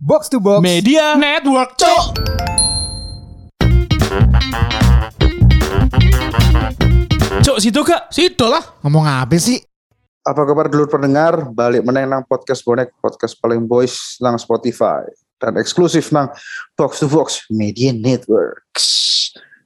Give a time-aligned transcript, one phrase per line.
[0.00, 2.04] Box to Box Media Network, Cok.
[7.44, 8.64] Cok, situ kak, situ lah.
[8.80, 9.60] Ngomong apa sih?
[10.24, 11.52] Apa kabar dulur pendengar?
[11.52, 15.04] Balik meneng nang podcast bonek, podcast paling boys nang Spotify
[15.36, 16.32] dan eksklusif nang
[16.80, 18.88] Box to Box Media Networks.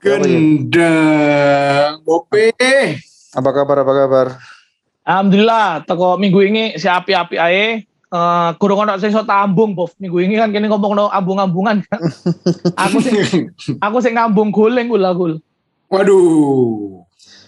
[0.02, 2.50] Gendang, Bope.
[3.38, 3.86] Apa kabar?
[3.86, 4.26] Apa kabar?
[5.06, 7.93] Alhamdulillah, teko minggu ini si api-api ae.
[8.14, 9.90] Eh, kurang ono sing iso tambung, Bof.
[9.98, 11.82] Minggu ini kan kene ngomong ambung-ambungan.
[11.82, 11.98] kan.
[12.86, 13.14] aku sing
[13.82, 15.42] aku sing ngambung guling gula gul.
[15.90, 17.02] Waduh.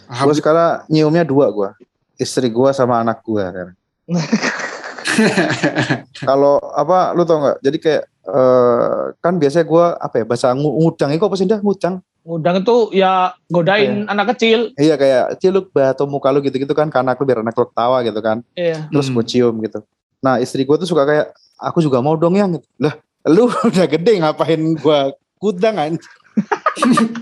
[0.06, 1.70] Gue sekarang nyiumnya dua gue.
[2.18, 3.68] Istri gue sama anak gue kan.
[6.18, 7.56] Kalau apa lu tau nggak?
[7.62, 11.62] Jadi kayak eh, kan biasanya gue apa ya bahasa ngu- ngudang itu apa sih dah
[11.62, 12.02] ngudang?
[12.26, 13.12] Ngundang itu ya
[13.46, 14.74] godain anak kecil.
[14.74, 18.18] Iya kayak ciluk atau muka lu gitu-gitu kan karena aku biar anak lu ketawa gitu
[18.18, 18.42] kan.
[18.52, 18.90] Iya.
[18.90, 19.14] Terus Hmm.
[19.14, 19.78] gue cium gitu.
[20.20, 22.56] Nah istri gue tuh suka kayak aku juga mau dong yang.
[22.78, 22.94] Lah
[23.26, 24.98] lu udah gede ngapain gue
[25.36, 25.92] kudang kan?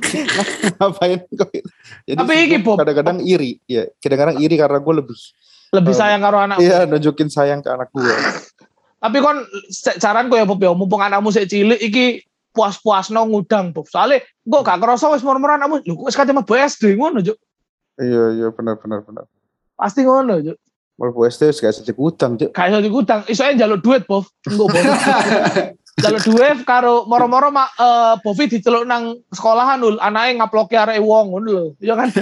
[0.76, 1.68] ngapain kok gitu.
[2.04, 2.76] Jadi Tapi Bob.
[2.80, 3.58] kadang-kadang iri.
[3.64, 5.16] Ya kadang-kadang iri karena gue lebih
[5.74, 5.98] Lebih Oh.
[5.98, 6.56] sayang karo anak.
[6.58, 8.06] Iya nunjukin sayang ke anak gue.
[9.02, 12.22] Tapi kon se- saranku ya Bob ya, mumpung anakmu sik cilik iki
[12.54, 13.84] puas-puasno ngundang Bob.
[13.84, 15.82] Soalnya gue gak kerasa wis murmur anakmu.
[15.82, 17.36] Lho kok wis kate mlebu SD ngono, Juk.
[17.98, 19.26] iya iya benar benar benar.
[19.74, 20.56] Pasti ngono, Juk.
[20.94, 22.54] Mau SD gak sejak utang cek.
[22.54, 24.30] Gak iso digudang, iso ae njaluk duit, Bob.
[24.46, 24.78] Engko Bob.
[25.94, 31.30] Jalur duit karo moro-moro mak eh Bovi diceluk nang sekolahan ul anake ngaploki arek wong
[31.30, 31.64] ngono lho.
[31.78, 32.10] Iya kan?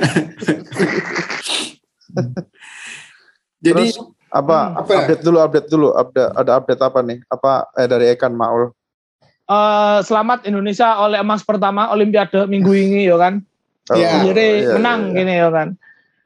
[3.65, 3.97] Jadi Terus
[4.29, 4.81] apa, Hmm.
[4.85, 4.93] Apa?
[5.09, 7.19] update dulu update dulu update ada update apa nih?
[7.33, 8.77] Apa eh dari Ekan Maul?
[9.49, 13.41] Eh selamat Indonesia oleh emas pertama Olimpiade minggu ini ya kan.
[13.89, 14.21] Iya.
[14.29, 15.17] Jadi iya, menang iya.
[15.17, 15.69] gini ya kan.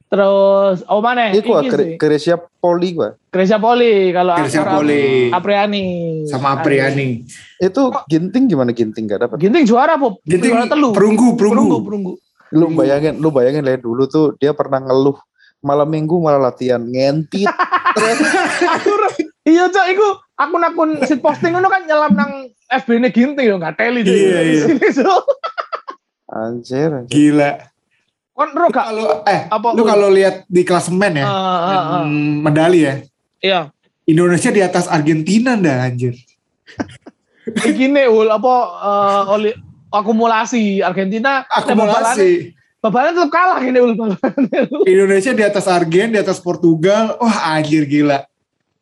[0.06, 1.34] Terus oh mana?
[1.34, 1.58] Iku.
[1.98, 3.18] Gresia Poli gua.
[3.26, 5.34] Grecia Poli kalau Grecia Akar- Poli.
[5.34, 5.86] Apriani.
[6.30, 7.26] sama Apriani.
[7.58, 9.36] Itu ginting gimana ginting gak dapat?
[9.42, 10.22] Ginting juara Bob.
[10.22, 10.94] Ginting juara telu.
[10.94, 11.78] perunggu, perunggu, perunggu.
[11.82, 12.12] perunggu.
[12.54, 15.18] Lu bayangin, lu bayangin lah dulu tuh dia pernah ngeluh
[15.58, 17.50] malam minggu malah latihan ngentit.
[18.78, 18.92] Aku
[19.50, 22.32] iya cok, iku akun-akun sit posting ngono kan nyelam nang
[22.70, 24.64] FB ini ginting yo nggak teli Iya, iya.
[26.26, 27.10] Anjir, anjir.
[27.10, 27.50] Gila.
[28.36, 32.04] Ro gak Kalau eh Apa, lu kalau lihat di klasemen ya, ah, ah.
[32.04, 32.94] hmm, medali ya.
[33.40, 33.60] Iya.
[34.06, 36.14] Indonesia di atas Argentina dah anjir.
[37.68, 39.50] Iki nih ul apa eh, oli
[39.88, 42.52] akumulasi Argentina Akumulasi.
[42.84, 43.96] Babalnya tetap kalah ini ul.
[44.92, 47.16] Indonesia di atas Argen, di atas Portugal.
[47.18, 48.28] Wah anjir gila.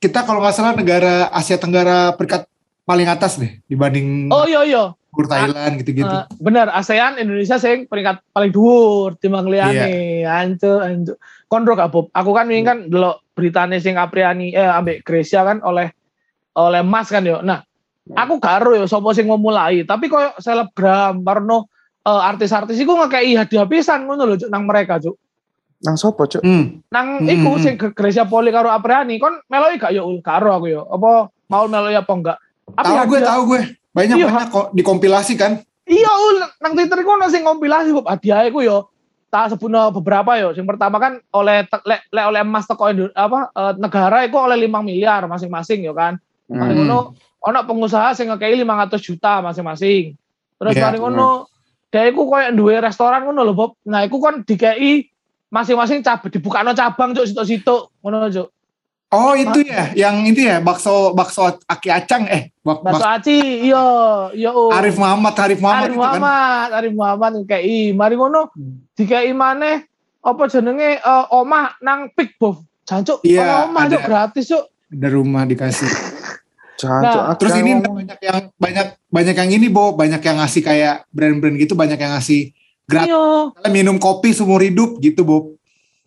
[0.03, 2.45] Kita kalau nggak salah negara Asia Tenggara peringkat
[2.85, 4.85] paling atas deh dibanding Oh iya iya.
[5.15, 6.11] Singapura, Thailand gitu-gitu.
[6.11, 10.27] Eh, bener ASEAN Indonesia sing peringkat paling dhuwur timbang liyane.
[10.27, 11.15] Ancu ancu.
[11.47, 12.11] Konro gak Bob.
[12.11, 15.95] Aku kan ini kan delok beritane sing Apriani eh ambek Grecia kan oleh
[16.55, 17.39] oleh Mas kan yo.
[17.41, 17.63] Nah,
[18.11, 21.71] aku karo yo sapa sing memulai, tapi koyo selebgram Parno
[22.03, 25.15] eh, artis-artis iku ngekei hadiah pisan ngono lho nang mereka, Cuk.
[25.85, 26.41] Nang sopo, Cuk?
[26.43, 26.81] Hmm.
[26.91, 27.63] Nang Hmm, iku hmm.
[27.63, 30.19] sing Gre- Grecia Poli karo Apriani kon meloi gak yo Ul?
[30.25, 30.83] karo aku yo.
[30.89, 32.39] Apa mau meloi apa enggak?
[32.65, 33.63] Tapi Tahu gue, tahu gue.
[33.95, 34.27] Banyak Iya.
[34.27, 35.63] banyak kok dikompilasi kan.
[35.87, 38.91] Iya ul nang Twitter iku ono sing kompilasi Bob hadiah iku yo.
[39.31, 40.51] Tak sebutno beberapa yo.
[40.51, 44.59] Yang pertama kan oleh le, le- oleh emas teko Indo- apa eh, negara iku oleh
[44.59, 46.19] 5 miliar masing-masing yo kan.
[46.47, 46.87] Mari Hmm.
[46.87, 46.99] ngono
[47.39, 50.15] ono pengusaha sing ngekei 500 juta masing-masing.
[50.57, 50.83] Terus Iya.
[50.87, 51.47] mari ngono
[51.91, 53.71] dia iku koyo duwe restoran ngono lho Bob.
[53.87, 55.07] Nah iku kan dikei
[55.51, 58.49] masing-masing cabang dibukano cabang cuk situ-situ ngono cuk.
[59.15, 63.37] Oh itu ya, yang itu ya bakso bakso Aki Acang eh bak, Bakso bak- aci
[63.65, 63.85] iya
[64.33, 64.69] iya ul.
[64.69, 66.11] Arif Muhammad Arif Muhammad Arif itu kan.
[66.13, 67.81] Muhammad, Arif Muhammad KI.
[67.93, 68.83] Mari ngono Hmm.
[68.93, 69.87] dikei maneh
[70.19, 72.59] apa jenenge eh, omah nang Big Bof.
[72.83, 73.93] Jancuk, Iya, ono omah ada.
[73.93, 74.65] cuk gratis cuk.
[74.91, 75.89] Ada rumah dikasih.
[76.75, 77.97] Jancuk, Nah, Terus ini ngomong.
[77.97, 82.13] banyak yang banyak banyak yang ini Bo, banyak yang ngasih kayak brand-brand gitu, banyak yang
[82.13, 82.51] ngasih
[82.85, 83.71] gratis Iya.
[83.71, 85.39] minum kopi seumur hidup gitu Bo.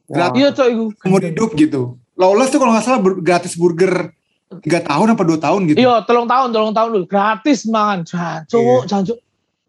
[0.05, 0.29] Wah.
[0.31, 0.91] Iya iku.
[0.93, 1.97] Seumur hidup gitu.
[2.17, 4.09] Lawless tuh kalau nggak salah gratis burger
[4.63, 5.77] tiga tahun apa dua tahun gitu.
[5.77, 7.05] Iya, tolong tahun, tolong tahun dulu.
[7.05, 8.01] Gratis mangan.
[8.03, 8.89] Jancuk, Iya.
[8.89, 9.17] jancuk.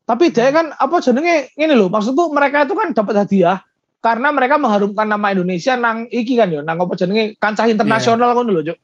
[0.03, 3.61] Tapi dia kan apa jenenge ini loh, maksudku mereka itu kan dapat hadiah
[4.01, 8.51] karena mereka mengharumkan nama Indonesia nang iki kan yo, nang apa jenenge kancah internasional ngono
[8.57, 8.79] lho, Cuk.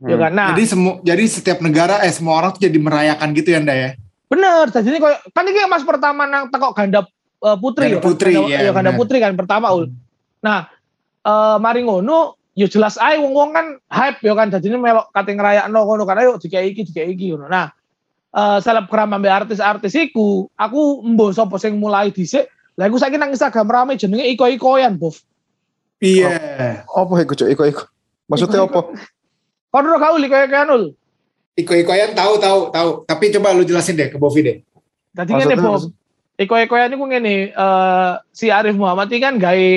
[0.00, 0.22] Ya Hmm.
[0.24, 0.32] kan.
[0.32, 3.74] Nah, Jadi semua jadi setiap negara eh semua orang tuh jadi merayakan gitu ya Nda
[3.76, 3.90] ya.
[4.32, 7.04] Bener, jadi koyo kan ini mas pertama nang teko ganda
[7.40, 8.06] eh, putri Ganda ya, kan?
[8.08, 9.00] putri, ganda, iya, ya, ganda bener.
[9.04, 9.92] putri kan pertama ul.
[10.40, 10.72] Nah,
[11.20, 15.32] eh mari ngono, ya jelas ae wong-wong kan hype ya kan, jadi ini melok kate
[15.32, 17.48] ngerayakno ngono kan, ayo dikai iki, dikai iki ngono.
[17.48, 17.72] Nah,
[18.36, 22.44] eh selebgram ambek artis-artis iku, aku embo sapa sing mulai dhisik.
[22.76, 25.24] Lah iku saiki nang Instagram rame jenenge iko-ikoyan, Bof.
[26.00, 26.84] Iya.
[26.84, 27.48] Apa iku, Cuk?
[27.48, 27.82] Iko iko.
[28.28, 28.80] Maksudnya Iko- apa?
[29.72, 30.84] Kon ora kau iko-ikoyan ul.
[31.56, 32.90] Iko-ikoyan tahu tahu tahu.
[33.04, 34.56] Tapi coba lu jelasin deh ke Bovi deh.
[35.12, 35.92] Tadi ngene Maksudnya Bob.
[36.40, 39.68] Iko Iko ini ku ngene eh si Arif Muhammad ini kan gawe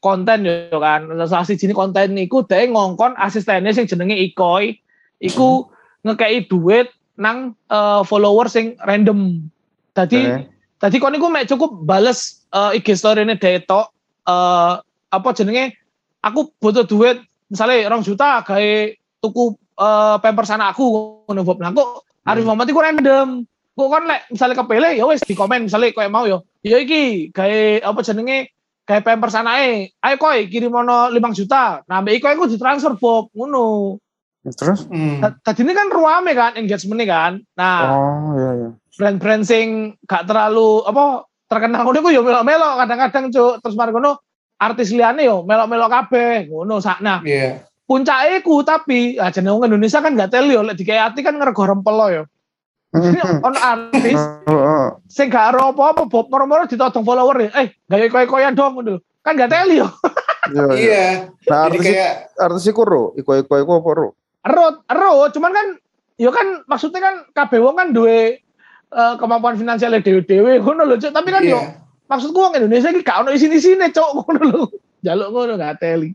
[0.00, 1.06] konten yo kan.
[1.28, 4.80] Salah siji konten niku dhek ngongkon asistennya sing jenenge Ikoi
[5.20, 5.68] iku
[6.02, 6.88] ngekei duit
[7.20, 9.44] nang eh, follower sing random.
[9.92, 10.48] Tadi
[10.80, 13.92] tadi kon niku mek cukup bales eh, IG story-ne dhek tok
[14.24, 14.74] eh
[15.10, 15.76] apa jenenge
[16.24, 17.20] aku butuh duit
[17.52, 18.72] misalnya rong juta gawe
[19.20, 19.44] tuku
[19.76, 20.84] eh, pampers anakku
[21.28, 21.60] ngono Bob.
[21.60, 23.28] Nah kok Arif Muhammad iku random.
[23.76, 26.44] Kok kan lek misalnya kepele ya wis di komen misalnya koyo mau yo.
[26.64, 28.52] Ya iki gawe apa jenenge
[28.90, 29.94] gawe pampers anake.
[30.02, 31.86] Ayo koy kirim ono 5 juta.
[31.86, 33.94] Nah iku iku ditransfer Bob ngono.
[34.42, 34.88] Terus?
[34.90, 35.22] Hmm.
[35.22, 37.38] Ta- Tadi ini kan ruame kan engagement kan.
[37.54, 38.68] Nah, Oh iya iya.
[38.98, 44.18] brand-brand sing gak terlalu apa terkenal ngono ku yo melok-melok kadang-kadang cuk terus mari ngono
[44.60, 47.64] artis liyane yo melok-melok kabeh ngono sakna Iya.
[47.88, 51.94] puncake ku tapi ah wong Indonesia kan gak teli yo lek dikayati kan ngerego rempel
[51.96, 52.22] lo yo
[53.46, 54.86] On artis Heeh.
[55.06, 59.50] sing gak ero apa-apa Bob moro-moro ditodong follower eh gawe koyo-koyan dong ngono kan gak
[59.50, 59.88] teli yo
[60.50, 60.74] Iya iya.
[60.74, 61.04] Iya.
[61.46, 64.08] Nah Jadi artis kayak artis iku ro, iko iko iko apa ro?
[64.40, 65.66] ero ero cuman kan
[66.16, 68.40] yo kan maksudnya kan kabeh wong kan duwe
[68.90, 71.12] eh, kemampuan finansial dewe-dewe ngono lho Cuk.
[71.12, 71.76] tapi kan yo iya.
[72.08, 74.62] maksudku wong Indonesia iki gak ono isine-isine cok ngono lho.
[75.04, 76.10] Jaluk ngono gak teli.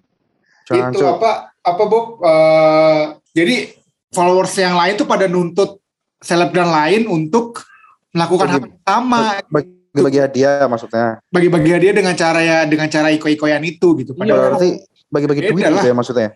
[0.66, 1.10] Jangan itu Cuk.
[1.22, 1.32] apa
[1.62, 3.02] apa Bob eh,
[3.38, 3.56] jadi
[4.10, 5.85] followers yang lain tuh pada nuntut
[6.26, 7.62] selebgram lain untuk
[8.10, 9.22] melakukan hal Bagi- yang sama
[9.96, 11.24] bagi hadiah maksudnya.
[11.30, 14.20] bagi-bagi dia dengan cara ya dengan cara iko-ikoyan itu gitu Iya.
[14.20, 14.70] padahal Berarti
[15.08, 15.72] bagi-bagi duit lah.
[15.78, 16.30] gitu ya maksudnya.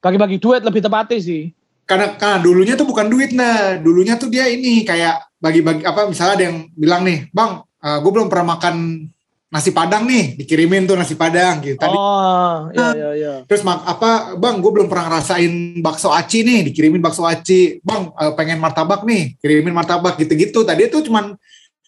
[0.00, 1.44] Bagi-bagi duit lebih tepatnya sih.
[1.84, 6.32] karena karena dulunya tuh bukan duit nah dulunya tuh dia ini kayak bagi-bagi apa misalnya
[6.32, 7.60] ada yang bilang nih bang
[8.00, 9.04] gue belum pernah makan
[9.54, 11.78] nasi padang nih dikirimin tuh nasi padang gitu.
[11.78, 13.34] Tadi Oh, iya iya iya.
[13.46, 17.78] terus mak apa bang gue belum pernah ngerasain bakso aci nih dikirimin bakso aci.
[17.86, 20.66] Bang eh, pengen martabak nih kirimin martabak gitu-gitu.
[20.66, 21.38] Tadi itu cuman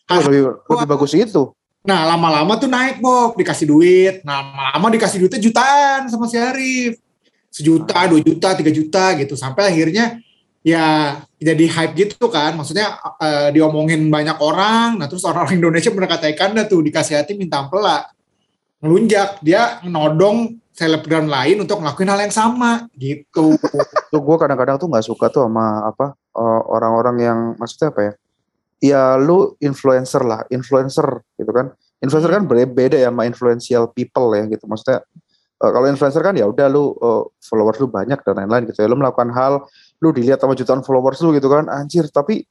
[0.07, 1.51] Oh, lebih, lebih bagus itu.
[1.83, 4.23] nah lama-lama tuh naik Bob dikasih duit.
[4.23, 7.03] Nah lama-lama dikasih duitnya jutaan sama si Arif.
[7.51, 9.35] Sejuta dua juta tiga juta gitu.
[9.35, 10.23] Sampai akhirnya
[10.67, 12.59] ya jadi hype gitu kan.
[12.59, 14.99] Maksudnya eh, diomongin banyak orang.
[14.99, 18.11] Nah terus orang-orang Indonesia berkata-kata dah tuh dikasih hati minta ampela.
[18.83, 19.39] Ngelunjak.
[19.47, 22.91] Dia nodong selebgram lain untuk ngelakuin hal yang sama.
[22.99, 23.55] Gitu.
[24.11, 28.13] Tuh gue kadang-kadang tuh nggak suka tuh sama apa eh, orang-orang yang maksudnya apa ya?
[28.77, 31.73] Ya lu influencer lah, influencer gitu kan.
[32.03, 34.69] Influencer kan beda ya sama influential people ya gitu.
[34.69, 35.01] Maksudnya
[35.63, 38.89] eh, kalau influencer kan ya udah lu eh, followers lu banyak dan lain-lain gitu ya.
[38.89, 39.65] Lu melakukan hal
[40.01, 41.67] lu dilihat sama jutaan followers lu gitu kan.
[41.69, 42.45] Anjir, tapi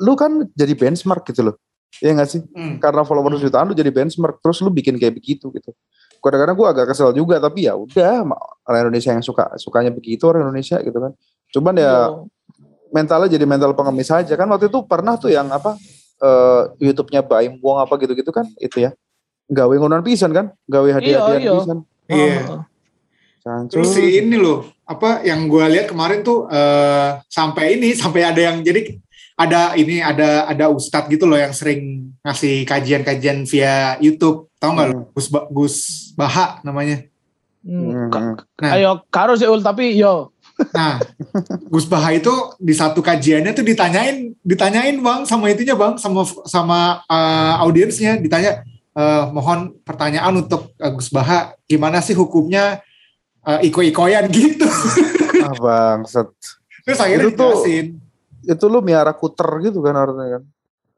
[0.00, 1.56] lu kan jadi benchmark gitu loh.
[2.00, 2.40] Iya gak sih?
[2.56, 2.80] Hmm.
[2.80, 5.70] Karena followers jutaan lu jadi benchmark terus lu bikin kayak begitu gitu.
[6.22, 8.22] Kadang-kadang gue agak kesel juga tapi ya udah
[8.64, 11.12] orang Indonesia yang suka sukanya begitu orang Indonesia gitu kan.
[11.50, 11.94] Cuman ya Iya.
[12.94, 15.74] mentalnya jadi mental pengemis aja kan waktu itu pernah tuh yang apa
[16.22, 18.94] eh YouTube-nya Baim Wong apa gitu-gitu kan itu ya.
[19.50, 21.52] Gawe ngonon pisan kan, gawe hadiah-hadiah Iya, iya.
[21.60, 21.78] pisan.
[22.10, 22.38] Iya.
[22.50, 22.62] Oh.
[23.66, 28.38] Terus si ini loh, apa yang gue lihat kemarin tuh eh, sampai ini sampai ada
[28.38, 28.94] yang jadi
[29.34, 34.86] ada ini ada ada ustadz gitu loh yang sering ngasih kajian-kajian via YouTube, tau nggak
[34.94, 35.10] lo?
[35.10, 35.76] Gus Ba- Gus
[36.14, 37.02] Baha namanya.
[37.66, 38.10] Hmm.
[38.10, 38.34] Hmm.
[38.62, 38.70] Nah.
[38.74, 40.30] Ayo karo sih ul tapi yo.
[40.70, 41.02] Nah,
[41.66, 42.30] Gus Baha itu
[42.62, 48.62] di satu kajiannya tuh ditanyain ditanyain bang sama itunya bang sama sama eh, audiensnya ditanya
[48.92, 52.80] eh, mohon pertanyaan untuk Gus Baha gimana sih hukumnya
[53.42, 54.68] eh, iko-ikoyan gitu.
[55.42, 56.30] Ah bangsat.
[56.86, 57.86] Terus akhirnya Itu tuh- dijelasin.
[58.42, 60.42] Itu lu miara kuter gitu kan artinya kan.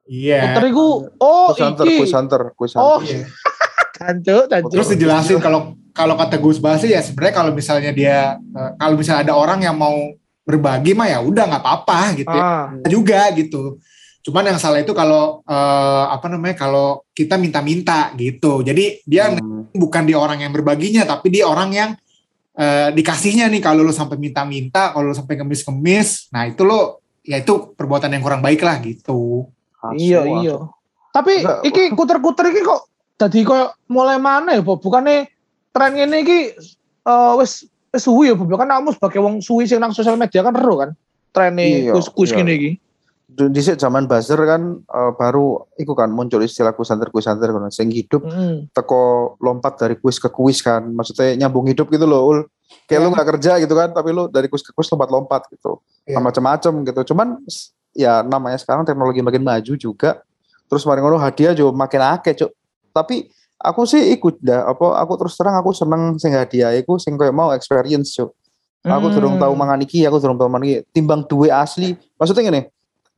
[0.05, 0.53] Iya.
[0.53, 0.87] Puter iku
[1.17, 2.13] oh Kuis hunter, iki.
[2.13, 3.01] hunter, kuis Oh.
[3.01, 3.25] Iya.
[3.97, 4.71] cancuk, cancuk.
[4.71, 9.01] Terus dijelasin kalau kalau kata Gus Baha sih ya sebenarnya kalau misalnya dia eh, kalau
[9.01, 9.97] misalnya ada orang yang mau
[10.45, 12.45] berbagi mah ya udah nggak apa-apa gitu ya.
[12.45, 13.81] Ah, juga gitu.
[14.25, 18.65] Cuman yang salah itu kalau eh, apa namanya kalau kita minta-minta gitu.
[18.65, 19.69] Jadi dia Hmm.
[19.71, 21.91] bukan di orang yang berbaginya tapi di orang yang
[22.57, 27.43] eh, dikasihnya nih kalau lo sampai minta-minta, kalau lo sampai ngemis-ngemis, nah itu lo ya
[27.43, 29.51] itu perbuatan yang kurang baik lah gitu.
[29.99, 30.57] Iya iya.
[31.11, 31.59] Tapi Enggak.
[31.69, 32.89] iki kuter-kuter iki kok
[33.19, 34.81] tadi koyo mulai mana ya, Bob?
[34.81, 35.29] Bukannya
[35.75, 36.39] tren ini iki
[37.05, 38.49] eh wis wis suwi ya, Bob.
[38.55, 40.91] Kan kamu sebagai wong suwi sing nang sosial media kan ero kan.
[41.35, 42.39] Tren Iya, kuis-kuis iya.
[42.39, 42.71] gini iki.
[43.25, 47.73] Di zaman buzzer kan eh, baru iku kan muncul istilah kuis hunter kuis hunter kan
[47.73, 48.69] sing hidup Heeh.
[48.71, 52.39] teko lompat dari kuis ke kuis kan maksudnya nyambung hidup gitu loh ul
[52.85, 53.05] kayak Ya.
[53.05, 56.21] lu nggak kerja gitu kan tapi lu dari kuis ke kuis lompat-lompat gitu Ya.
[56.21, 57.41] macam-macam gitu cuman
[57.97, 60.21] ya namanya sekarang teknologi makin maju juga
[60.69, 62.51] terus kemarin ngono hadiah juga makin akeh cuk
[62.93, 67.17] tapi aku sih ikut dah apa aku terus terang aku seneng sing hadiah iku sing
[67.17, 68.31] kayak mau experience cuk
[68.85, 69.17] Aku Hmm.
[69.17, 70.77] durung tahu mangan iki, aku durung tahu mangan iki.
[70.93, 71.97] Timbang duwe asli.
[72.21, 72.61] Maksudnya gini,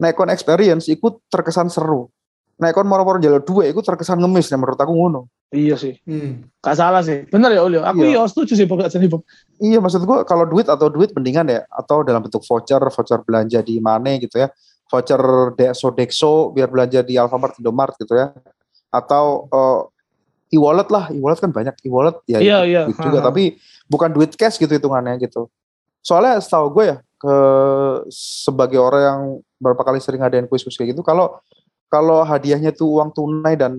[0.01, 2.09] nek kon experience iku terkesan seru.
[2.57, 5.21] Nek kon moro-moro njaluk duwe iku terkesan ngemis nek menurut aku ngono.
[5.53, 5.95] Iya sih.
[6.03, 6.49] Hmm.
[6.59, 7.23] Gak salah sih.
[7.31, 7.79] Bener ya Ul.
[7.79, 7.87] ya.
[7.87, 8.19] Aku Iya.
[8.19, 9.23] iya setuju sih Bob jadi Bob.
[9.63, 13.61] Iya maksud gua kalau duit atau duit mendingan ya atau dalam bentuk voucher, voucher belanja
[13.63, 14.49] di mana gitu ya.
[14.91, 15.21] Voucher
[15.59, 18.35] Dexo Dexo biar belanja di Alfamart, Indomart gitu ya.
[18.91, 22.83] Atau eh, e-wallet lah, e-wallet kan banyak e-wallet ya Iya iya.
[22.87, 23.59] duit juga tapi
[23.91, 25.47] bukan duit cash gitu hitungannya gitu.
[26.03, 27.35] Soalnya setahu gue ya ke
[28.11, 29.21] sebagai orang yang
[29.57, 31.41] berapa kali sering ngadain kuis-kuis kayak gitu kalau
[31.87, 33.79] kalau hadiahnya tuh uang tunai dan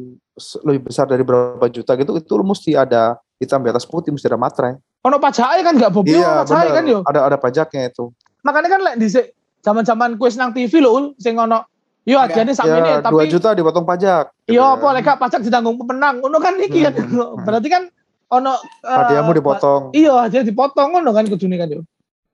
[0.63, 4.25] lebih besar dari berapa juta gitu itu lu mesti ada hitam di atas putih mesti
[4.29, 4.77] ada materai.
[5.05, 6.05] Ono pajaknya kan gak Bob?
[6.07, 6.99] Iya, pajaknya kan yo.
[7.05, 8.09] Ada ada pajaknya itu.
[8.41, 9.25] Makanya kan lek dhisik
[9.61, 11.67] zaman-zaman kuis nang TV lho Ul, sing ono
[12.07, 14.31] yo hadiahnya sama ini Ya, 2 tapi juta dipotong pajak.
[14.47, 14.75] gitu Iya ya.
[14.79, 16.23] apa lek pajak ditanggung pemenang.
[16.23, 16.93] Ono kan iki kan.
[16.95, 17.43] Hmm.
[17.43, 17.83] Berarti kan
[18.31, 18.53] ono
[18.83, 19.81] eh, Hadiahmu dipotong.
[19.91, 21.83] Iya, hadiah dipotong ngono kan kudune kan yo.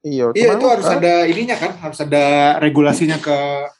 [0.04, 2.24] Iya, Iya itu harus kan- ada ininya kan, harus ada
[2.60, 3.38] regulasinya ke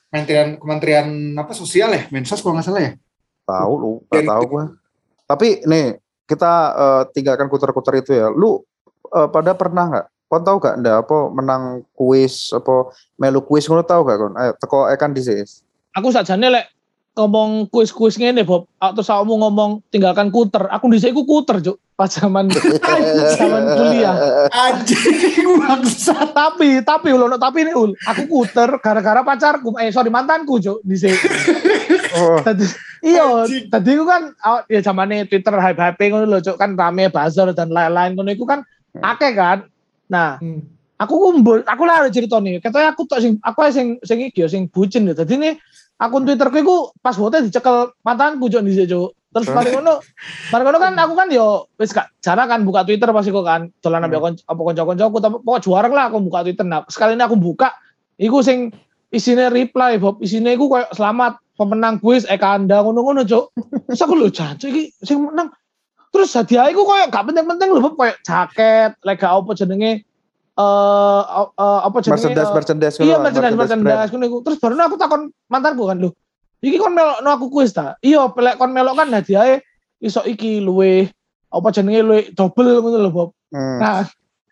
[0.08, 2.92] Kementerian Kementerian apa sosial ya, Mensos kalau nggak salah ya.
[3.44, 4.66] Tahu lu, nggak tahu gua.
[5.28, 8.32] Tapi nih kita eh, tinggalkan kuter-kuter itu ya.
[8.32, 8.64] Lu
[9.12, 10.06] eh, pada pernah nggak?
[10.32, 12.90] Kau tahu gak ndak apa menang kuis apa
[13.22, 14.34] melu kuis ngono tahu gak kon?
[14.34, 15.62] Ayo teko ekan disis.
[15.94, 16.66] Aku sajane lek
[17.14, 20.66] ngomong kuis-kuis ngene Bob, atau kamu ngomong tinggalkan kuter.
[20.68, 21.78] Aku dhisik iku kuter, Cuk.
[21.94, 22.50] Pas zaman
[23.38, 24.18] zaman kuliah.
[24.50, 26.34] Anjing bangsat.
[26.34, 30.82] tapi tapi ul ono tapi nih ul aku kuter gara-gara pacarku eh sorry mantanku cuk
[30.82, 31.14] di sini
[32.14, 32.66] Oh, tadi
[33.00, 33.70] iya Anjing.
[33.70, 37.54] tadi aku kan awak- ya zamannya twitter hype hype ngono lho cuk kan rame buzzer
[37.54, 38.66] dan lain-lain ngono iku kan
[38.96, 39.70] akeh kan
[40.08, 40.66] nah Hmm.
[40.96, 44.66] aku kumpul aku lah cerita nih katanya aku tok sing aku sing sing iki sing
[44.66, 45.54] bucin ya tadi nih
[46.04, 47.96] akun twitterku iku pas foto dicekel.
[48.04, 49.16] Mantanku cuk di cuk.
[49.34, 49.98] Terus mari ngono
[50.54, 53.72] mari ngono kan aku kan yo wis gak jarang kan buka twitter pasti kok kan.
[53.80, 56.68] Dolan ambek kon apa kanca-kancaku tapi pokok juara lah aku buka twitter.
[56.68, 57.74] Nah sekali ini aku buka
[58.20, 58.70] iku sing
[59.10, 60.22] isinya reply Bob.
[60.22, 63.58] Isinya iku kayak selamat pemenang kuis Eka Anda ngono-ngono cuk.
[63.90, 65.50] Terus aku lho jancuk iki sing menang.
[66.14, 67.98] Terus hadiah iku koyo gak penting-penting lho Bob.
[67.98, 70.06] Kayak jaket lega apa jenenge
[70.54, 75.22] eh eh, apa jenenge merchandise eh, merchandise iya merchandise merchandise ngono terus baru aku takon
[75.50, 76.10] mantanku kan lho
[76.62, 79.66] iki kon melok no aku kuis ta iya pelek kon melok kan hadiahnya
[79.98, 81.10] iso iki luwe
[81.50, 83.78] apa jenenge luwe double ngono lho Bob Hmm.
[83.78, 84.02] nah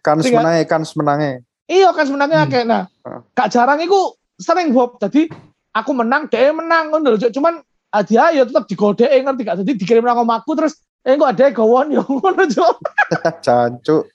[0.05, 1.41] Kans menange, kans menange.
[1.65, 2.51] iya kan sebenarnya Hmm.
[2.53, 3.25] kayak nah Ah.
[3.33, 5.25] gak jarang iku sering Bob jadi
[5.73, 10.05] aku menang dia menang ngono lho cuman hadiah ya tetap digodek ngerti gak jadi dikirim
[10.05, 12.75] nang omaku terus eh kok ada gawon ya ngono Cuk.
[13.45, 14.05] Cancuk.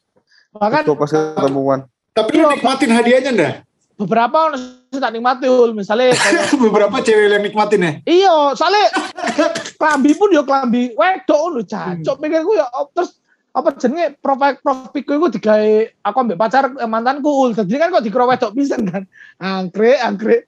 [0.56, 1.84] Bahkan Itu pas ketemuan.
[2.16, 3.52] Tapi lu Iya, nikmatin hadiahnya ndah?
[3.96, 4.52] beberapa
[4.92, 7.92] tak nikmati ul misalnya kayak Beberapa cewek yang nikmatin ya.
[8.04, 8.92] Iya, soalnya
[9.80, 13.16] klambi pun yo klambi wedok lho, cacok pikirku ya oh, terus
[13.56, 15.72] apa jenenge profil profilku iku digawe
[16.04, 17.50] aku ambek pacar eh, mantanku ul.
[17.56, 19.08] Dadi kan kok dikira wedok pisan kan.
[19.40, 20.44] Anggrek, anggrek.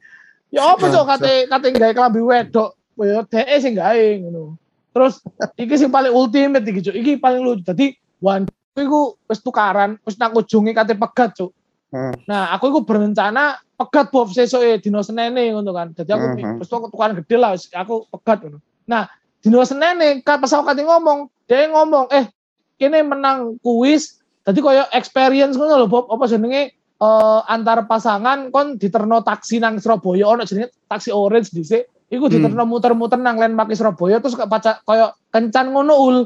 [0.52, 2.76] Ya apa cok kate kate gawe klambi wedok.
[3.00, 4.60] Ya DE sing gawe ngono.
[4.92, 5.24] Terus
[5.56, 6.96] iki sing paling ultimate iki cok.
[7.00, 7.64] Iki paling lucu.
[7.64, 8.44] Dadi wan
[8.76, 11.50] iku wis tukaran, wis nang ujunge kate pegat cok.
[11.88, 12.12] Hmm.
[12.28, 15.96] Nah, aku iku berencana pegat Bob sesuke dino Senene ngono kan.
[15.96, 16.60] Jadi aku Mhm.
[16.60, 18.60] wis tuh tukaran gede lah, wis aku pegat ngono.
[18.84, 19.08] Nah,
[19.40, 22.28] dino Senene pas aku kate ngomong, dia ngomong, "Eh,
[22.76, 28.75] kene menang kuis." Tadi koyo experience ngono lho Bob, apa jenenge eh antar pasangan kon
[28.75, 31.87] diterno taksi nang Surabaya ono jenenge taksi orange dhisik.
[32.10, 32.34] Iku Hmm.
[32.40, 36.16] diterno muter-muter nang landmark Surabaya terus kayak paca koyo kencan ngono ul.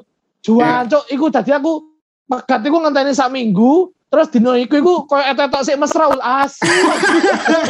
[0.42, 1.91] Juan, cok, iku tadi aku
[2.28, 6.76] pegat iku ngenteni sak minggu, terus dino iku iku koyo etetok sik mesra ul asli.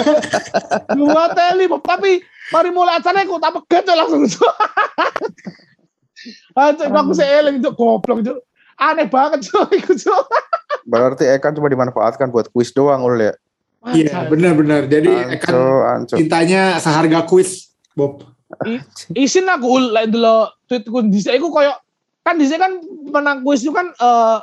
[0.99, 1.83] Dua teli, Bob.
[1.87, 4.27] tapi mari mulai acara aku tak pegat langsung.
[4.27, 4.57] Cok,
[7.01, 8.39] aku sik eling cok goblok cok.
[8.83, 10.27] Aneh banget cok iku cok.
[10.89, 13.35] Berarti Ekan cuma dimanfaatkan buat kuis doang ul ya.
[13.83, 14.87] Iya, benar-benar.
[14.87, 16.15] Jadi Anco, anco.
[16.15, 18.31] cintanya seharga kuis, Bob.
[19.17, 21.73] isin aku ul lek ndelok tweetku dhisik iku koyo
[22.23, 22.79] kan dhisik kan
[23.11, 24.39] menang kuis itu kan eh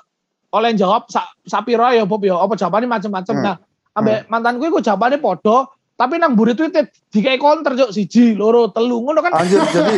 [0.50, 3.36] oleh jawab sak sapiro ya Bob ya apa jawabane macam-macam.
[3.38, 3.46] Hmm.
[3.46, 3.56] Nah,
[3.96, 6.72] ambek mantanku iku jawabane podo tapi nang mburi tweet
[7.12, 9.36] dikai counter cok siji, loro, telu ngono kan.
[9.36, 9.96] Anjir jadi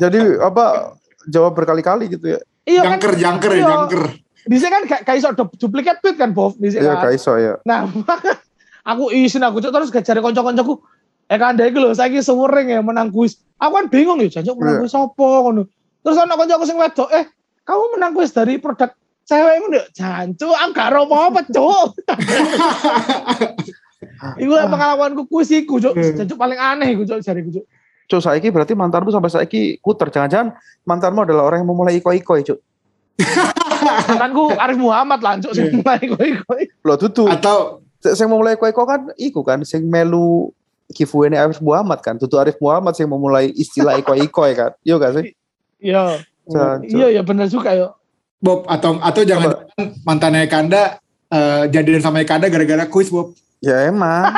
[0.00, 0.96] jadi apa
[1.28, 2.40] jawab berkali-kali gitu ya.
[2.64, 2.98] Iya kan.
[2.98, 3.68] Jangker, jangker ya, iya.
[3.68, 4.02] jangker.
[4.42, 7.04] Dhisik kan gak gak iso du- duplikat tweet kan Bob dhisik Iya kan.
[7.12, 7.60] kaiso ya.
[7.62, 7.86] Nah,
[8.90, 10.80] aku isin aku cok terus gak cari kanca-kancaku
[11.30, 13.38] Eh kan iki lho saiki sewering ya menang kuis.
[13.56, 14.82] Aku kan bingung ya jancuk menang Iya.
[14.84, 15.62] kuis apa ngono.
[16.02, 17.24] Terus ana kancaku sing wedok, "Eh,
[17.62, 18.90] kamu menang kuis dari produk
[19.26, 21.88] cewek ngono ya?" Jancuk, aku gak ro apa-apa, Cuk.
[24.42, 25.94] Iku lah pengalamanku kuis iku, Cuk.
[25.94, 26.14] Hmm.
[26.18, 27.64] Jancuk paling aneh iku, Cuk, jariku, Cuk.
[28.10, 30.10] Cuk saiki berarti mantanmu sampai saiki kuter.
[30.10, 32.58] Jangan-jangan mantanmu adalah orang yang memulai iko-iko ya, Cuk.
[33.82, 36.64] Mantanku Arif Muhammad lah, cuk sing mulai koi-koi.
[36.86, 37.28] Lo tutu.
[37.28, 40.50] Atau Sing mau mulai kue kan iku kan sing melu
[40.90, 42.18] giveaway Arif Muhammad kan.
[42.18, 44.74] Tutu Arif Muhammad sing memulai istilah iko-iko kan.
[44.82, 45.38] Iya gak sih?
[45.82, 46.22] Iya.
[46.46, 46.94] Jancuk.
[46.94, 47.88] Iya ya bener juga yo.
[48.42, 49.66] Bob atau atau jangan
[50.02, 50.98] mantannya Kanda
[51.30, 53.34] eh, jadian sama Kanda gara-gara kuis Bob.
[53.62, 54.30] Ya emang.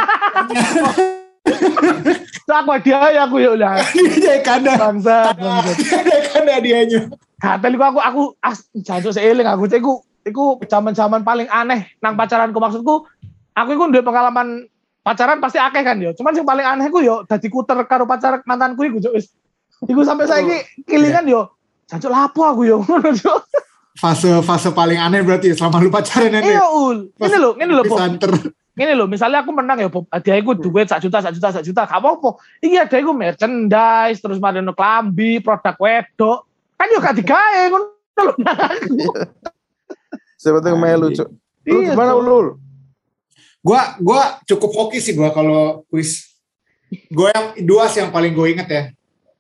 [2.45, 3.81] Terus aku dia ya aku ya udah
[4.21, 4.77] Dia Kanda.
[4.77, 5.77] bangsat bangsat.
[6.09, 7.01] Dia Kanda hadiahnya.
[7.41, 9.85] Gatel iku aku aku as jancuk seeling aku cek
[10.25, 13.05] iku zaman-zaman paling aneh nang pacaranku maksudku
[13.53, 14.69] aku iku duwe pengalaman
[15.05, 16.13] pacaran pasti akeh kan yo.
[16.17, 19.33] Cuman yang paling aneh ku yo dadi kuter karo pacar mantanku iku wis.
[19.89, 21.49] Iku sampai saiki kilingan yo.
[21.89, 23.41] Jancuk lapo aku yo ngono cuk.
[23.95, 26.51] Fase-fase paling aneh berarti ya selama lu pacaran ini.
[26.51, 27.15] Iya ul.
[27.15, 27.99] Ini lho, ini lho Bob.
[28.01, 28.31] Santer.
[28.75, 30.11] Ini lho, misalnya aku menang ya Bob.
[30.11, 31.87] Hadiahku duit sak juta, sak juta, sak juta.
[31.87, 32.43] Gak apa-apa.
[32.59, 36.43] Iki hadiahku merchandise, terus madono klambi, produk wedok.
[36.75, 37.87] Kan yo gak digawe ngono
[38.19, 38.35] lho.
[40.43, 41.29] Siapa tuh melu cuk.
[41.65, 42.61] Lu Iya, gimana ulul?
[43.65, 46.37] Gua gua cukup hoki sih gua kalau kuis.
[47.09, 48.83] Gua yang dua sih yang paling gue inget ya.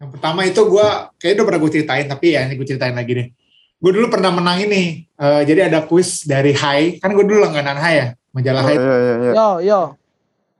[0.04, 3.12] Yang pertama itu gua kayaknya udah pernah gue ceritain tapi ya ini gue ceritain lagi
[3.16, 3.28] deh.
[3.80, 5.08] Gue dulu pernah menang ini.
[5.16, 7.00] Eh, jadi ada kuis dari Hai.
[7.00, 8.06] Kan gue dulu langganan Hai ya,
[8.36, 8.76] majalah Oh, Hai.
[8.76, 9.32] iya iya iya.
[9.32, 9.80] Yo, yo.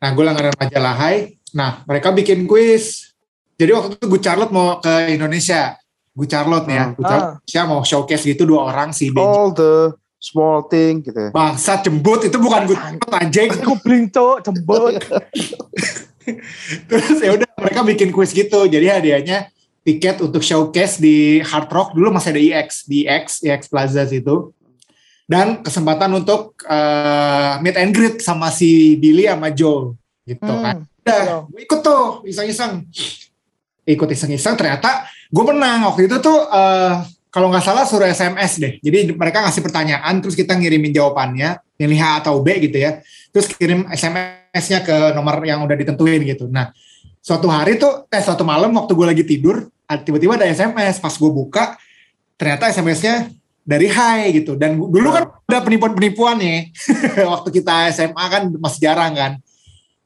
[0.00, 1.16] Nah, gue langganan majalah Hai.
[1.52, 3.12] Nah, mereka bikin kuis.
[3.60, 5.76] Jadi waktu itu gue Charlotte mau ke Indonesia.
[6.16, 6.86] Gue Charlotte nih ya.
[6.96, 9.24] Gue Charlotte Indonesia mau showcase gitu dua orang si Benji.
[9.24, 9.74] All the
[10.20, 11.30] small thing gitu ya.
[11.32, 12.76] Bangsat jembut itu bukan gue
[13.12, 13.48] anjing.
[13.60, 15.00] Aku brinco, jembut.
[16.88, 18.66] Terus ya udah mereka bikin kuis gitu.
[18.66, 19.48] Jadi hadiahnya
[19.84, 24.52] tiket untuk showcase di Hard Rock dulu masih ada EX di EX EX Plaza situ.
[25.24, 29.96] Dan kesempatan untuk eh, meet and greet sama si Billy sama Joel
[30.28, 30.84] gitu kan.
[30.84, 30.92] Hmm.
[31.04, 31.36] Udah, Iya.
[31.52, 32.88] gue ikut tuh iseng-iseng.
[33.84, 36.94] Ikut iseng-iseng ternyata gue menang waktu itu tuh eh,
[37.28, 38.72] kalau nggak salah suruh SMS deh.
[38.78, 43.02] Jadi mereka ngasih pertanyaan terus kita ngirimin jawabannya pilih A atau B gitu ya.
[43.34, 46.46] Terus kirim SMS-nya ke nomor yang udah ditentuin gitu.
[46.46, 46.70] Nah,
[47.18, 49.66] suatu hari tuh eh suatu malam waktu gue lagi tidur
[50.06, 51.74] tiba-tiba ada SMS pas gue buka
[52.38, 53.34] ternyata SMS-nya
[53.66, 54.54] dari Hai gitu.
[54.54, 56.70] Dan dulu kan ada penipuan-penipuan ya
[57.34, 59.32] waktu kita SMA kan masih jarang kan.